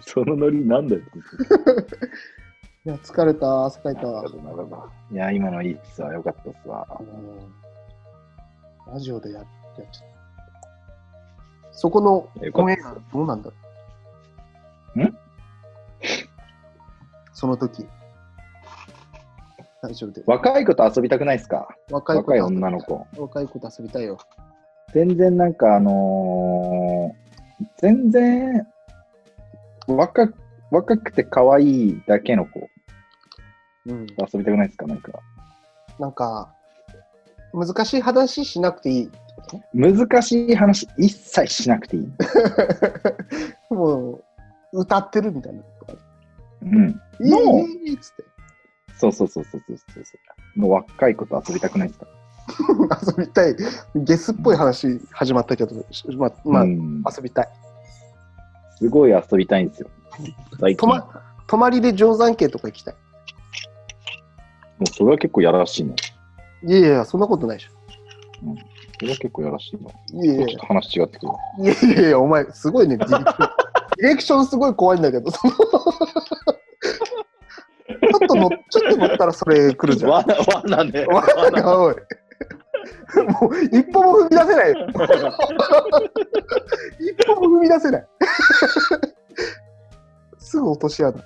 [0.00, 1.02] そのノリなんだよ。
[2.84, 4.30] や、疲れた、汗かいたわなる。
[4.30, 4.88] ほど、なるほど。
[5.12, 6.12] いや、今のいいっすわ。
[6.12, 6.86] よかったっすわ。
[7.00, 7.62] うん
[8.92, 9.92] ラジオでややっちゃった。
[11.70, 13.50] そこのオンエアどうなんだ？
[13.50, 13.56] ろ
[14.96, 15.18] うん？
[17.32, 17.86] その時。
[19.82, 20.22] 大丈夫で。
[20.26, 21.68] 若い子と遊びたくないっすか？
[21.90, 23.06] 若い子と若い女の子。
[23.18, 24.16] 若い子と遊びたいよ。
[24.94, 27.22] 全然なんかあのー
[27.78, 28.66] 全然
[29.86, 30.34] 若く
[30.70, 32.68] 若くて可愛いだけの子
[33.86, 34.06] うん。
[34.06, 34.86] と遊びたくないですか？
[34.86, 35.12] なんか。
[35.98, 36.54] なんか、
[37.52, 39.10] 難しい話しなくていい。
[39.74, 42.12] 難しい話一切しなくていい。
[43.74, 44.20] も
[44.72, 45.62] う、歌ってるみたいな。
[46.62, 47.00] うん。
[47.20, 48.24] イエーイイエーイっつって。
[49.02, 50.18] そうそうそうそうそうそうそ
[50.56, 50.60] う。
[50.60, 52.06] の若い子と遊びたくないですか？
[53.18, 53.56] 遊びたい。
[53.96, 55.74] ゲスっぽい話始まったけど、
[56.16, 57.48] まあ、まあ、うん遊びたい。
[58.78, 59.88] すごい遊びたいんですよ。
[60.60, 60.76] 最近。
[60.76, 62.94] 泊ま泊まりで定山渓とか行きたい。
[62.94, 63.00] も
[64.82, 65.94] うそれは結構やらしいの。
[66.64, 67.70] いやいや、そんなことないでしょ。
[68.98, 70.22] それは結構やらしいの。
[70.22, 71.32] いやいやちょっと話違ってくる。
[71.60, 72.96] いやいやいや、お前、すごいね。
[72.96, 75.30] ディレクションすごい怖いんだけど、
[78.32, 80.10] そのちょっ ちょっと乗ったらそれ来るじゃん。
[80.10, 81.04] わな、わなね。
[81.06, 81.94] わなんかおい。
[81.94, 82.00] も
[83.48, 84.86] う一歩も踏み出せないよ。
[86.98, 88.06] 一歩も踏み出せない。
[90.38, 91.18] すぐ落とし穴。
[91.18, 91.22] い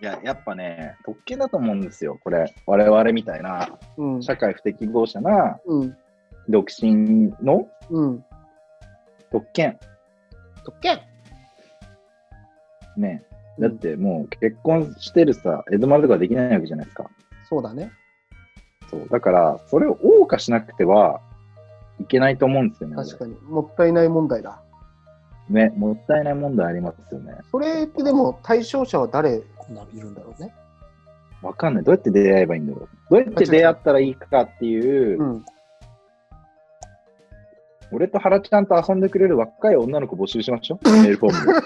[0.00, 2.18] や、やっぱね、特権だと思うんですよ。
[2.24, 4.22] これ、我々みたいな、うん。
[4.22, 5.96] 社会不適合者なうん。
[6.48, 8.24] 独身のうん。
[9.30, 9.78] 特権。
[10.64, 11.00] 特権
[12.96, 13.22] ね。
[13.58, 17.10] だってもう結婚してるさ、江戸丸とかできないわけじゃないですか。
[17.48, 17.92] そうだね。
[18.90, 19.08] そう。
[19.10, 21.20] だから、それを謳歌しなくては
[22.00, 22.96] いけないと思うんですよね。
[22.96, 23.34] 確かに。
[23.42, 24.62] もったいない問題だ。
[25.48, 27.34] ね、もったいない問題ありますよね。
[27.50, 29.42] それってでも対象者は誰い
[30.00, 30.54] るんだろうね。
[31.42, 31.84] わかんない。
[31.84, 32.88] どうやって出会えばいいんだろう。
[33.10, 35.44] どうやって出会ったらいいかっていう、うん。
[37.90, 40.90] 俺と原ちゃんと遊んでくれる若い女の子募集しましょう。
[40.90, 41.60] メールフォームで。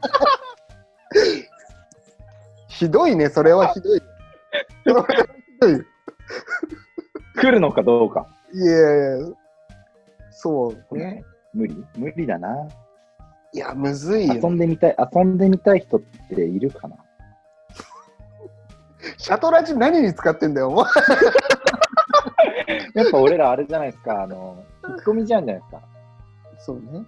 [2.80, 4.00] ひどいね、それはひどい。
[4.84, 5.12] それはひ
[5.60, 5.84] どい。
[7.36, 8.26] 来るのかどうか。
[8.54, 9.26] いやいや
[10.30, 11.22] そうね。
[11.52, 12.48] 無理無理だな。
[13.52, 14.48] いや、むずいよ遊。
[14.48, 16.96] んでみたい、遊んでみたい人っているかな
[19.18, 20.86] シャトラジ何に使ってんだよ、お前。
[22.94, 25.82] やっぱ俺らあれじゃないですか、あの、引き込みじゃんじゃないですか。
[26.56, 27.04] そうね。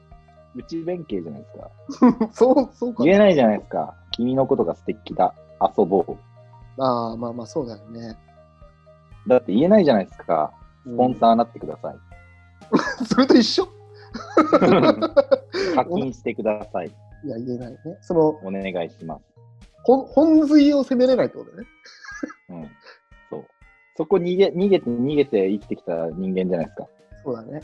[0.55, 1.71] 内弁慶じゃないですか。
[2.37, 3.05] そう、そうか。
[3.05, 3.95] 言えないじゃないですか。
[4.11, 5.33] 君のことが素敵だ。
[5.77, 6.17] 遊ぼう。
[6.83, 8.17] ああ、まあまあ、そうだよね。
[9.27, 10.53] だって言えないじゃないですか。
[10.85, 11.19] スポンー。
[11.19, 11.97] サーになってください。
[13.07, 13.69] それと一緒？
[15.75, 16.89] 課金してください。
[17.25, 17.79] いや、言えないね。
[18.01, 19.23] その、お願いします。
[19.85, 21.65] ほん本髄を責めれないってことね。
[22.51, 22.71] うん。
[23.31, 23.47] そう。
[23.97, 26.89] そこ逃げ、逃げて逃げて生きてきた人間じゃないですか。
[27.25, 27.61] そうだね。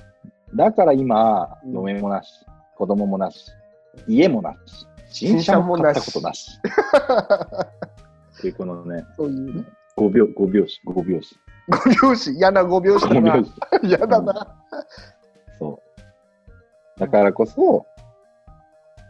[0.54, 3.50] だから今、うん嫁もなし、子供もなし、
[4.06, 6.50] 家もなし、新車も買ったことなし。
[8.38, 9.64] っていうこのね、そういうね。
[9.96, 11.36] 5秒、5拍子、5拍子。
[11.68, 13.42] 五拍子、嫌な五拍子だ5な。
[13.82, 14.56] 嫌だな。
[15.58, 15.82] そ
[16.96, 17.00] う。
[17.00, 17.84] だからこそ、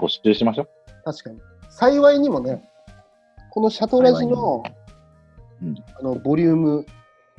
[0.00, 0.68] 募集しましょう。
[1.04, 1.40] 確かに。
[1.68, 2.68] 幸いにもね、
[3.50, 4.62] このシャトラジの、
[5.62, 6.86] うんあの、ボリューム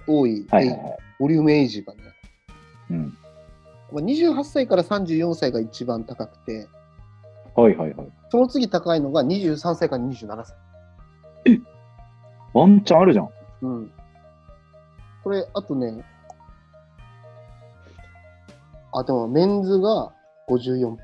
[0.07, 0.97] 多い、はいはいはい。
[1.19, 2.01] ボリュームエイジがね、
[2.91, 3.17] うん。
[3.91, 6.67] まあ28歳から34歳が一番高くて、
[7.55, 8.07] はいはいはい。
[8.29, 10.55] その次高いのが23歳から27歳。
[12.53, 13.29] ワンチャンあるじゃん。
[13.61, 13.91] うん。
[15.23, 16.03] これ、あとね、
[18.93, 20.11] あ、でもメンズが
[20.47, 20.97] 54%。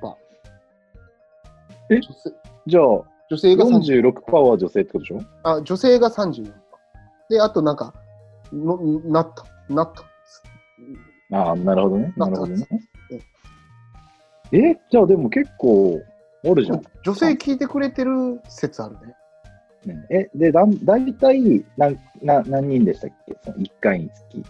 [1.92, 2.00] え？
[2.00, 2.34] 女性
[2.66, 2.84] じゃあ、
[3.30, 5.22] 女性が30 46%は女性ってことでしょ？
[5.44, 6.52] あ、女性が34%。
[7.30, 7.94] で、あとなんか、
[8.52, 10.04] のナット、ナット。
[11.32, 12.14] ああ、なるほどね。
[12.18, 12.68] なるほどね
[14.52, 14.60] うん。
[14.60, 16.02] え、じゃあでも結構、
[16.44, 16.82] おるじゃん。
[17.04, 19.16] 女性聞いてくれてる説あるね。
[19.86, 23.38] ねえ、で、だんだいたい何な何人でしたっけ？
[23.44, 24.44] その ?1 回につき。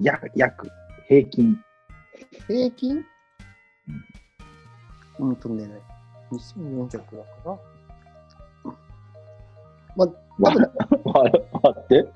[0.00, 0.68] や約、
[1.06, 1.58] 平均。
[2.48, 3.04] 平均？
[5.18, 5.68] うんとね、
[6.30, 7.08] 2400だか
[7.44, 7.58] ら。
[9.96, 10.08] まあ、
[10.42, 10.70] 多分、
[11.04, 12.08] 割割って？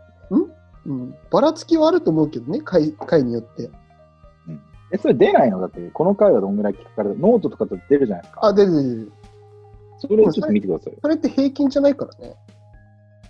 [0.87, 3.71] うん、ばらつきはあると思うけどね、回回によって。
[4.93, 5.61] え、それ出ないの？
[5.61, 8.47] だって、この回はどんぐらい聞かれるノートとかと出るじゃないですか。
[8.47, 9.11] あ、で、で、で、
[9.99, 10.99] それをちょっと見てくださいよ。
[11.03, 12.37] それって平均じゃないからね。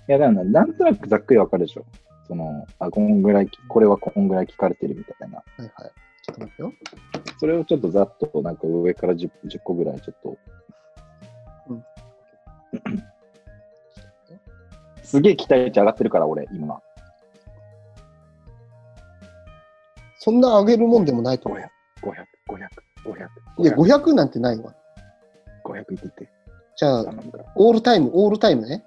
[0.08, 1.84] いや、だからなんとなくざっくりわかるでしょ。
[2.26, 5.38] その、あ、こんぐらい、これはこんぐらい聞かれてるみたいな。
[5.38, 5.70] はいはい。
[6.22, 6.72] ちょっと待ってよ。
[7.38, 10.38] それをちょっとざっと、なんか上から 10, 10個ぐらいちょっと。
[11.68, 11.84] うん
[15.02, 16.80] すげえ期待値上がってるから、俺、今。
[20.18, 21.60] そんな上げるもんでもないと思う。
[21.60, 21.68] 500、
[22.48, 22.68] 500、
[23.04, 24.74] 500、いや、500、500なんてないわ。
[25.62, 26.28] 500いってって。
[26.76, 27.04] じゃあ。
[27.54, 28.84] オールタイム、オールタイムね。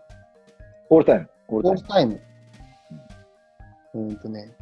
[0.90, 1.30] オールタイム。
[1.50, 1.72] オールタイム。
[1.72, 2.22] オールタイム。
[3.94, 4.56] うーんとね、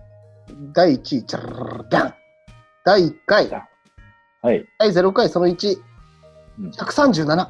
[0.74, 2.14] 第1位、ジャルダン。
[2.84, 4.66] 第1回、はい。
[4.80, 5.78] 第0回、その1、
[6.60, 7.50] うん137。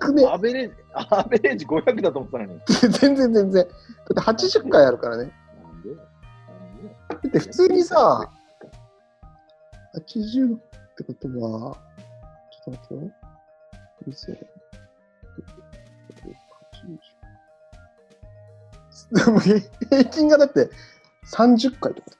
[0.00, 0.74] 少ねアベレージ、
[1.10, 2.60] アベレージ500だと思ったのに。
[2.66, 3.52] 全然全然。
[3.52, 5.30] だって80回あるからね。
[7.10, 8.30] だって普通にさ、
[9.94, 10.58] 80っ
[10.96, 13.00] てことは、ちょっと待ってよ。
[14.08, 14.46] 2000
[19.12, 20.70] でも平均がだって
[21.32, 22.10] 30回とか。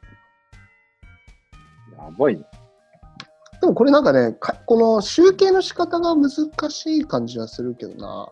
[1.97, 2.43] やばいね。
[3.61, 6.31] でもこれなんかね、かこの集計の仕方が難
[6.71, 8.29] しい感じはするけどな。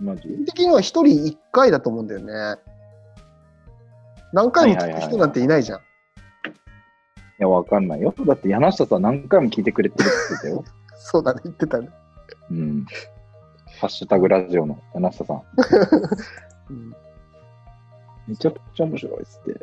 [0.00, 0.22] マジ？
[0.22, 2.60] 基本的には1人1回だと思うんだよね。
[4.32, 5.78] 何回も聞く人なんていないじゃん。
[5.78, 5.82] い
[7.38, 8.14] や、わかんないよ。
[8.26, 10.83] だって柳下さん何回も聞いてくれてるって言ってたよ。
[11.06, 11.90] そうだね、言ってたね。
[12.50, 12.86] うん。
[13.78, 15.42] ハッシュタグラジオの柳下さん。
[16.70, 16.96] うん
[18.26, 19.60] めちゃくちゃ面白いっすって。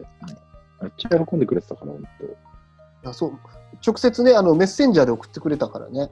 [0.84, 2.10] めっちゃ喜んでくれてたから、ほんと。
[3.10, 3.40] あそう
[3.84, 6.12] 直接ねあの、メッセンジャーで送ってくれたからね。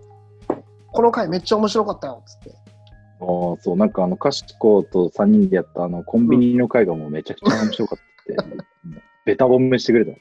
[0.91, 2.49] この回めっちゃ面白かったよっつって。
[2.49, 3.27] ああ、
[3.61, 7.99] そう、なんかあの、かしこと3人でやったあの、コンビニの会がもうめちゃくちゃ面白かっ
[8.35, 8.65] たって。
[9.25, 10.11] ベタ褒めしてくれた。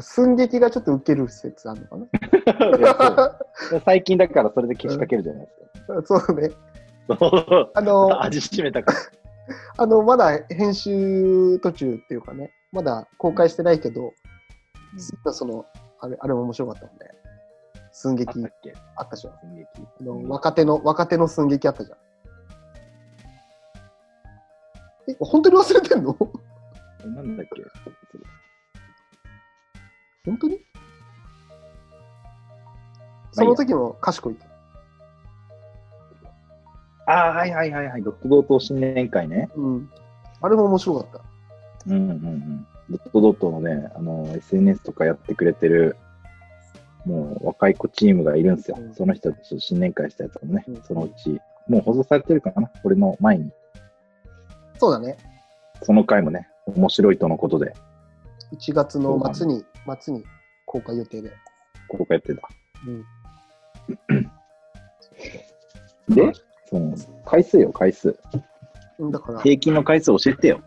[0.00, 2.06] 寸劇がちょっとウケる説あるのか
[2.78, 2.96] いや
[3.70, 5.94] そう 最近だからそれで消しかけるじゃないですか。
[5.94, 6.50] なそうね。
[7.74, 8.98] あの、味しめたから。
[9.76, 14.14] あのまだ編集途中っていうかね、まだ公開してないけど、
[15.32, 15.66] その
[16.00, 17.06] あれあれも面白かったもんね。
[17.90, 18.30] 寸劇
[18.96, 19.34] あったじゃん。
[19.40, 19.68] 寸劇
[20.00, 21.98] あの若手の、若手の寸劇あったじゃん。
[25.10, 26.16] え、本当に忘れてんの？
[27.04, 27.62] なんだっけ？
[30.24, 30.60] 本当に？
[33.32, 34.36] その時も賢い。
[37.06, 38.02] ああ、はいはいはいはい。
[38.02, 39.50] ドットドット新年会ね。
[39.56, 39.90] うん。
[40.40, 41.20] あれも面白かっ
[41.86, 41.92] た。
[41.92, 42.66] うんうんうん。
[42.90, 45.96] ドットドットのね、あの、SNS とかやってくれてる、
[47.04, 48.76] もう若い子チームがいるんですよ。
[48.78, 52.68] うんその人たちと新年会したやつもね、うんそのうち、もう放送されてるかな？
[52.82, 53.50] これの前に。
[54.78, 55.16] そうだね。
[55.82, 57.74] その回もね、面白いとのことで、
[58.52, 59.64] 1月の末に、
[60.00, 60.24] 末に
[60.66, 61.30] 公開予定で。
[61.88, 62.48] ここやってた。
[62.86, 63.04] うん。
[66.14, 66.32] で、
[66.66, 68.18] その、回数よ、回数。
[68.98, 70.60] うんだから、平均の回数教えてよ。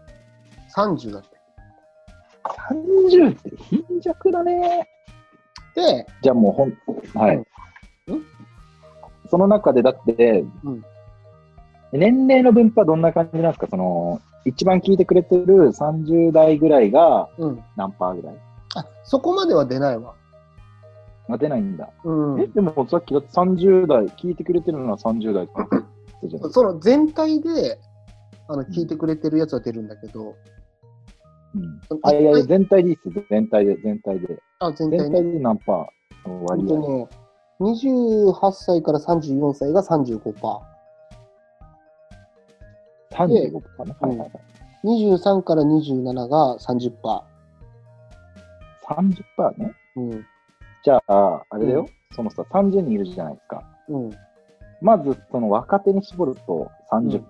[0.75, 1.29] 30だって。
[2.43, 4.87] 30って貧弱だね。
[5.75, 6.73] で、じゃあもうほん、
[7.17, 7.37] はい。
[7.37, 7.41] う
[8.15, 8.25] ん
[9.29, 10.83] その中でだって、うん
[11.91, 13.67] 年齢の分布はどんな感じなんですか？
[13.69, 17.63] その、一番聞いてくれてる30代ぐらいがうん。
[17.77, 18.35] 何パーぐらい？
[18.35, 18.39] あ、
[19.05, 20.15] そこまでは出ないわ。
[21.29, 21.89] あ、出ないんだ。
[22.03, 22.47] うんえ、。
[22.47, 25.83] でもさっきだって30代、聞いてくれてるのは30代って言っ
[26.21, 27.79] たじゃない その全体で、
[28.47, 30.35] あの、聞いてくれてるやつは出るんだけど、
[31.55, 31.81] うん。
[32.03, 33.25] あ、いやいや、全体でいいっす。
[33.29, 34.39] 全体で、全体で。
[34.59, 35.03] あ、全体ね。
[35.03, 36.79] 全体で何パーのほ割合？
[36.79, 37.09] ね、
[37.61, 40.31] 28歳から34歳が35%。
[43.11, 44.31] 35かな、はいはいはい。
[44.83, 47.34] 23から27が30%。
[48.87, 49.73] 30%ね。
[49.95, 50.25] うん。
[50.83, 53.63] じゃあ、あれだよ、うそのさ、30人いるじゃないですか。
[53.89, 54.09] うん。
[54.81, 57.21] まず、その若手に絞ると30%、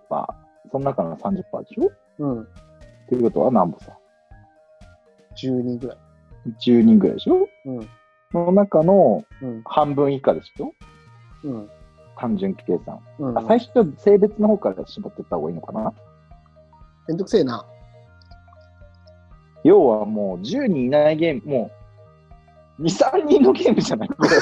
[0.71, 1.91] その中の30%でしょ？
[2.19, 2.41] うん。
[2.41, 2.45] っ
[3.07, 3.97] ていうことは何歩さ
[5.37, 5.97] ？10人ぐらい。
[6.65, 7.47] ?10 人ぐらいでしょ？
[7.65, 7.89] うん。
[8.31, 9.61] その中のうん。
[9.63, 10.73] 半分以下でしょ？
[11.43, 11.69] うん。
[12.17, 12.99] 単純計算。
[13.19, 15.93] うんあ、最初は性別の方から絞っていった方がいいのかな？
[17.07, 17.65] めんどくせえな。
[19.65, 21.71] 要はもう10人いないゲーム、も
[22.79, 22.87] う2、
[23.21, 24.09] 3人のゲームじゃない？
[24.09, 24.29] これ。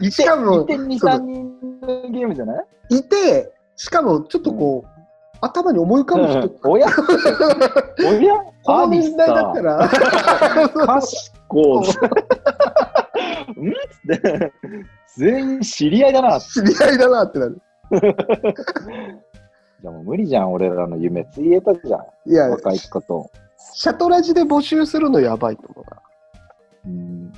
[0.00, 1.50] いて、しかもいて2、そう3人
[1.80, 2.98] のゲームじゃない？
[2.98, 4.90] いて、しかもちょっとこう、
[5.40, 6.86] 頭に思い浮かぶ人、うんおや
[7.98, 11.84] おやこの年代だったら、かしこ、ん？
[11.84, 11.94] つっ
[14.20, 14.52] て、
[15.16, 16.40] 全員知り合いだな。
[16.40, 17.60] 知り合いだなってなる。
[19.80, 21.24] じゃあもう無理じゃん、俺らの夢。
[21.26, 23.30] ついえたじゃん、いや、若い子と。
[23.74, 26.02] シャトラジで募集するのやばいと思うな。
[26.86, 27.32] うん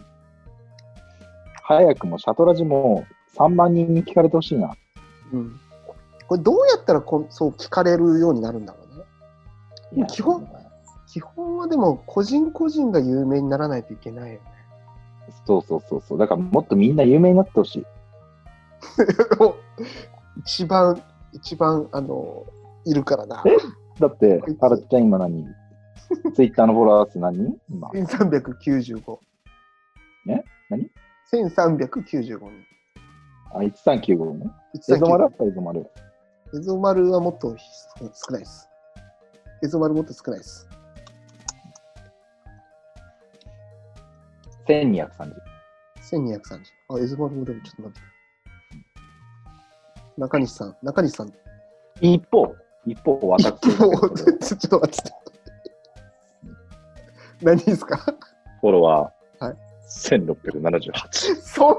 [1.64, 4.74] 早くもシャトラジも3万人に聞かれてほしいな。
[5.32, 5.60] うん。
[6.26, 8.78] これどうやったらこんそう聞かれるようになるんだろ
[9.92, 10.06] うね。
[10.08, 10.48] 基本
[11.06, 14.42] 基本はでも個人個人が有名にならないといけないよね。
[15.46, 16.18] そうそうそうそう。
[16.18, 17.86] だからもっとみんな有名になってほしい。
[20.38, 21.00] 一番、
[21.32, 22.44] 一番、あの、
[22.84, 23.42] いるからな。
[23.98, 25.46] だってあらちゃん今何？
[26.34, 27.36] ツイッターのフォロワー数何？
[27.36, 27.88] 人今。
[27.90, 29.18] 1395。
[30.28, 30.42] え？
[30.70, 30.90] 何
[31.32, 32.50] ?1395 人。
[33.52, 34.50] あ、1395ね。
[34.88, 35.86] エゾマルあったエゾマル。
[36.54, 37.54] エゾマルはもっと
[37.98, 38.68] 少ないです。
[39.62, 40.66] エゾマルもっと少ないです。
[44.66, 45.34] 1230。
[46.00, 46.60] 1230。
[46.88, 48.09] あ、エゾマルもでもちょっと待って。
[50.20, 51.32] 中西さん、中西さん。
[52.02, 52.54] 一方、
[52.86, 53.44] 一方、私。
[53.44, 53.60] ちょっ
[54.68, 55.12] と待って。
[57.40, 57.96] 何ですか？
[58.60, 59.56] フォロワー、はい
[59.88, 61.40] 1678。
[61.40, 61.76] そんな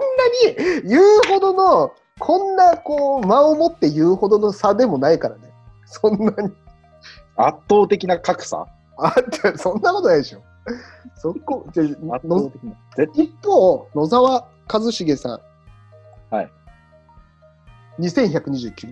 [0.82, 5.44] に言うほどの、こんなこう間を持って言うほどの差でもないからね。
[5.86, 6.52] そんなに。
[7.36, 8.66] 圧倒的な格差？
[8.98, 10.42] あって、そんなことないでしょ。
[11.16, 11.98] そこ、じゃ一
[13.44, 15.40] 方、野沢一茂さん。
[16.36, 16.52] はい。
[18.02, 18.92] 2129。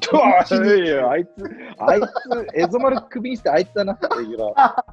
[0.00, 1.30] 対いやあいつ、
[1.78, 2.06] あいつ、
[2.54, 4.84] エゾマル首にしてあいつだな、レギュラー。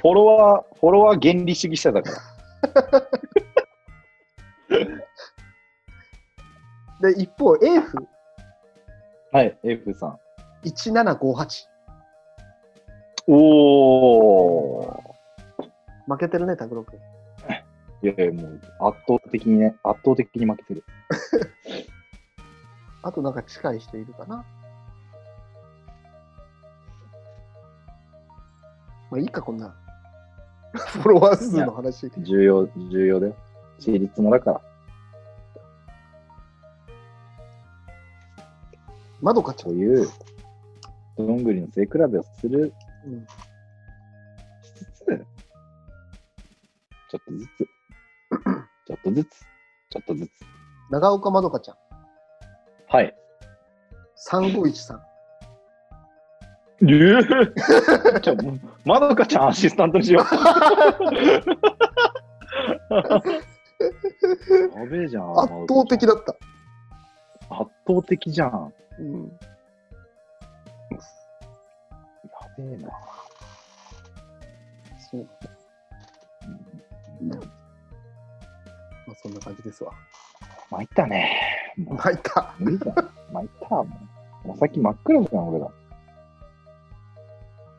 [0.00, 2.16] フォロワー、フォロワー原理主義者だから。
[7.12, 7.98] で、一方、エーフ
[9.32, 10.18] はい、エフさん。
[10.64, 11.66] 1758。
[13.28, 15.00] おー。
[16.06, 16.98] 負けてるね、拓郎君。
[18.02, 20.84] いやいや、もう圧倒的にね、圧倒的に負けてる。
[23.02, 24.44] あとなんか近い人いるかな？
[29.10, 29.74] まあいいか、こんな。
[30.74, 32.10] フォロワー数の話。
[32.18, 33.36] 重要、重要だよ。
[33.78, 34.60] 私立もだから。
[39.20, 39.66] まどかちゃ。
[39.66, 40.06] こうんいう、
[41.18, 42.72] どんぐりの背比べをする
[43.06, 43.26] うん
[44.62, 45.26] しつつ、
[47.10, 47.68] ちょっとずつ、
[49.02, 49.40] とずつ、
[49.90, 50.30] ちょっとずつ。
[50.90, 51.76] 長岡まどかちゃん。
[52.88, 53.14] はい。
[54.28, 54.98] 3513。
[56.82, 60.24] えぇじゃあ、 もうまどかちゃんアシスタントにしよう。
[64.78, 65.30] やべえじゃん。
[65.38, 66.32] 圧倒的だった。
[67.50, 68.72] 圧倒的じゃん。
[68.98, 69.38] うん。
[70.90, 70.98] や
[72.58, 72.90] べえな。
[74.98, 75.28] そう。
[77.22, 77.61] まあ
[79.22, 79.92] そんな感じですわ。
[80.70, 81.30] 参ったね。
[81.76, 82.54] もう入った。
[82.58, 82.92] 無理だ。
[83.32, 83.68] 参った。
[83.76, 83.84] も
[84.44, 85.70] うお先真っ暗じゃん、俺ら。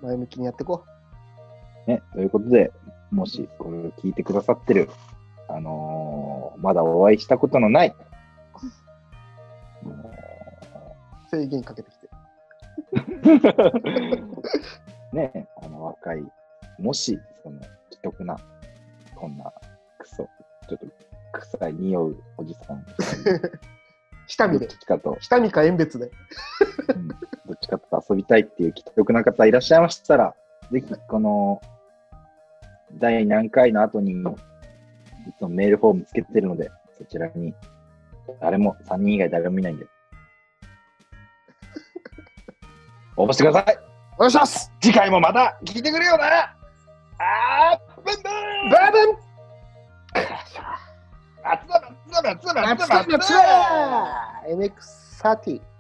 [0.02, 0.84] 前向きにやっていこ
[1.88, 2.72] ね、ということで、
[3.12, 4.90] もしこれを聞いてくださってる、
[5.48, 7.96] あのーまだお会いしたことのない、
[9.84, 9.90] う。
[11.30, 12.10] 制限かけてきて。
[15.14, 16.24] ね、あの若い、
[16.80, 17.60] もし、その、
[17.92, 18.38] 既得な、
[19.16, 19.52] こんな、
[19.98, 20.28] クソ、
[20.68, 20.86] ちょっと、
[21.40, 22.96] 臭い、匂うおじさん、ど っ
[24.28, 24.68] 下見で。
[24.68, 26.12] ちかと、下見か遠別で。
[26.96, 27.08] うん。
[27.08, 27.16] ど
[27.54, 30.36] っちかと遊びたいっていう既得な方いらっしゃいましたら、
[30.72, 31.62] ぜひ、この、
[32.94, 34.16] 第何回の後に、い
[35.38, 37.54] つもメールフォームつけてるので、そちらに、
[38.40, 39.86] 誰も、3人以外誰も見ないんで、
[43.18, 43.78] 応募してください。
[44.16, 44.72] お願いします。
[44.82, 46.56] 次回もまた聞いてくれよな。
[47.20, 48.30] あーブンブ
[48.68, 48.72] ン。
[48.72, 49.33] バーブン
[51.44, 53.40] 熱々熱々熱々熱々熱々
[54.54, 55.73] 熱々